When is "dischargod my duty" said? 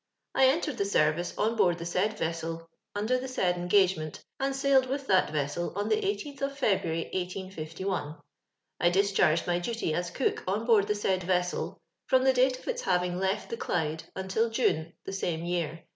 8.89-9.93